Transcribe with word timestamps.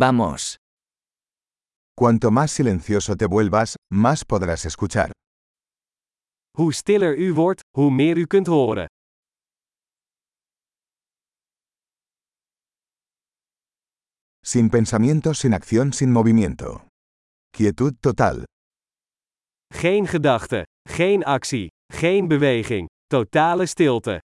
Vamos. 0.00 0.56
Cuanto 1.94 2.30
más 2.30 2.50
silencioso 2.52 3.16
te 3.16 3.26
vuelvas, 3.26 3.76
más 3.92 4.24
podrás 4.24 4.64
escuchar. 4.64 5.12
Hoe 6.56 6.72
stiller 6.72 7.18
u 7.18 7.34
wordt, 7.34 7.60
hoe 7.76 7.90
meer 7.90 8.16
u 8.16 8.26
kunt 8.26 8.46
horen. 8.46 8.86
Sin 14.42 14.70
pensamiento, 14.70 15.34
sin 15.34 15.52
acción, 15.52 15.92
sin 15.92 16.10
movimiento. 16.12 16.86
Quietud 17.52 18.00
total. 18.00 18.44
Geen 19.74 20.06
gedachte, 20.06 20.62
geen 20.88 21.24
actie, 21.24 21.68
geen 21.92 22.26
beweging, 22.28 22.86
totale 23.06 23.66
stilte. 23.66 24.20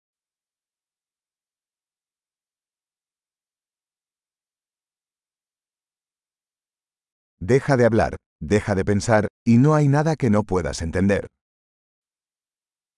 Deja 7.45 7.75
de 7.75 7.83
hablar, 7.83 8.15
deja 8.39 8.73
de 8.73 8.85
pensar, 8.85 9.27
y 9.45 9.57
no 9.57 9.73
hay 9.73 9.89
nada 9.89 10.15
que 10.15 10.29
no 10.29 10.43
puedas 10.43 10.81
entender. 10.81 11.27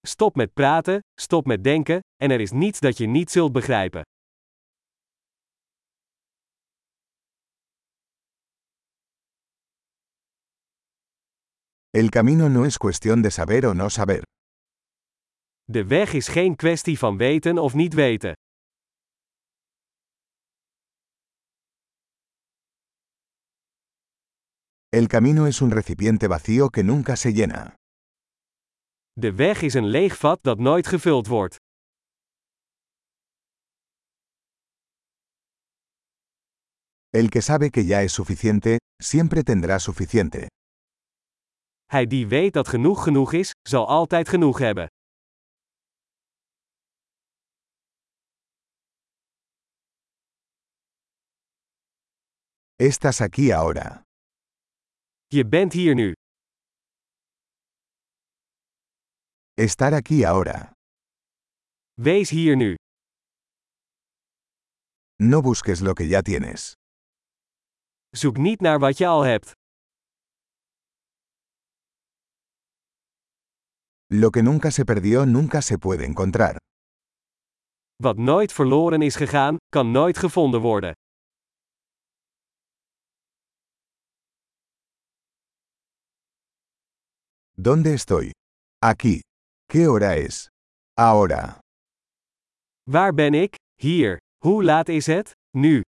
Stop 0.06 0.36
met 0.36 0.54
praten, 0.54 1.00
stop 1.20 1.46
met 1.46 1.64
denken, 1.64 2.00
en 2.16 2.32
er 2.32 2.40
is 2.40 2.52
niets 2.52 2.80
dat 2.80 2.98
je 2.98 3.08
niet 3.08 3.32
zult 3.32 3.52
begrijpen. 3.52 4.02
El 11.90 12.10
camino 12.10 12.48
no 12.48 12.66
es 12.66 12.77
cuestión 12.77 13.22
de 13.22 13.30
saber 13.30 13.66
o 13.66 13.74
no 13.74 13.90
saber. 13.90 14.22
De 15.64 15.86
weg 15.86 16.14
is 16.14 16.27
geen 16.27 16.55
kwestie 16.55 16.98
van 16.98 17.18
weten 17.18 17.58
of 17.58 17.74
niet 17.74 17.94
weten. 17.94 18.34
El 24.95 25.09
camino 25.09 25.45
es 25.45 25.62
un 25.62 25.72
recipiente 25.72 26.30
vacío 26.30 26.70
que 26.70 26.82
nunca 26.82 27.18
se 27.18 27.34
llena. 27.34 27.76
De 29.13 29.34
weg 29.34 29.62
is 29.62 29.74
een 29.74 29.87
leeg 29.87 30.18
vat 30.18 30.43
dat 30.43 30.60
nooit 30.60 30.87
gevuld 30.87 31.27
wordt. 31.27 31.55
El 37.10 37.29
que 37.29 37.41
sabe 37.41 37.70
que 37.70 37.84
ya 37.85 38.02
es 38.04 38.13
suficiente, 38.13 38.77
siempre 39.04 39.43
tendrá 39.43 39.79
suficiente. 39.79 40.48
Hij 41.85 42.07
die 42.07 42.27
weet 42.27 42.54
dat 42.54 42.68
genoeg 42.68 43.04
genoeg 43.04 43.34
is, 43.34 43.52
zal 43.70 43.87
altijd 43.87 44.30
genoeg 44.30 44.59
hebben. 44.59 44.87
Estás 52.76 53.21
aquí 53.21 53.52
ahora. 53.52 54.05
Je 55.27 55.48
bent 55.48 55.73
hier 55.73 55.95
nu. 55.95 56.13
Estar 59.54 59.93
aquí 59.93 60.23
ahora. 60.26 60.71
Wees 61.93 62.29
hier 62.29 62.55
nu. 62.55 62.76
No 65.16 65.41
busques 65.41 65.79
lo 65.79 65.94
que 65.94 66.07
ya 66.07 66.22
tienes. 66.22 66.73
Zoek 68.09 68.38
niet 68.38 68.62
naar 68.62 68.79
wat 68.79 68.97
je 68.97 69.07
al 69.07 69.22
hebt. 69.22 69.51
Lo 74.06 74.29
que 74.29 74.41
nunca 74.41 74.69
se 74.69 74.84
perdió 74.84 75.25
nunca 75.25 75.62
se 75.62 75.78
puede 75.78 76.03
encontrar. 76.03 76.56
Wat 77.96 78.18
nooit 78.18 78.53
verloren 78.53 79.01
is 79.01 79.16
gegaan, 79.16 79.56
kan 79.69 79.91
nooit 79.91 80.18
gevonden 80.18 80.62
worden. 80.62 80.94
¿Dónde 87.66 87.96
estoy? 87.96 88.31
Aquí. 88.80 89.22
¿Qué 89.68 89.88
hora 89.88 90.18
es? 90.18 90.50
Ahora. 90.96 91.62
Waar 92.84 93.14
ben 93.14 93.34
ik? 93.34 93.56
Hier. 93.81 94.18
Hoe 94.44 94.64
laat 94.64 94.90
is 94.90 95.08
het? 95.08 95.31
Nu. 95.58 95.81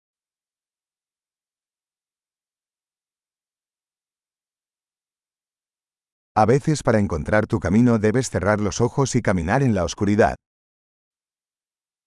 A 6.37 6.45
veces 6.45 6.81
para 6.81 6.97
encontrar 6.99 7.45
tu 7.45 7.59
camino 7.59 7.97
debes 7.99 8.29
cerrar 8.29 8.61
los 8.61 8.79
ojos 8.79 9.13
y 9.15 9.21
caminar 9.21 9.61
en 9.61 9.73
la 9.73 9.83
oscuridad. 9.83 10.35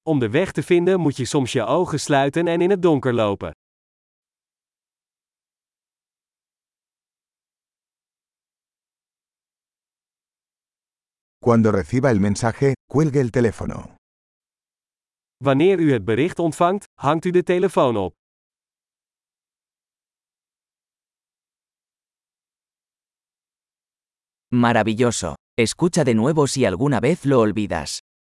Om 0.03 0.19
de 0.19 0.31
weg 0.31 0.53
te 0.53 0.63
vinden 0.63 1.01
moet 1.01 1.17
je 1.17 1.25
soms 1.25 1.53
je 1.53 1.65
ogen 1.65 2.01
sluiten 2.01 2.47
en 2.47 2.61
in 2.61 2.71
het 2.71 2.83
donker 2.83 3.15
lopen. 3.15 3.53
Cuando 11.41 11.71
reciba 11.71 12.11
el 12.11 12.19
mensaje, 12.21 12.75
cuelgue 12.89 13.21
el 13.21 13.31
teléfono. 13.31 13.97
Wanneer 15.45 15.81
u 15.81 15.93
het 15.93 16.05
bericht 16.05 16.39
ontvangt, 16.39 16.85
hangt 17.01 17.25
u 17.25 17.31
de 17.31 17.43
telefoon 17.43 17.97
op. 17.97 18.15
Maravilloso. 24.51 25.35
Escucha 25.57 26.05
de 26.05 26.15
nuevo 26.15 26.47
si 26.47 26.65
alguna 26.65 27.01
vez 27.01 27.25
lo 27.25 27.41
olvidas. 27.41 28.01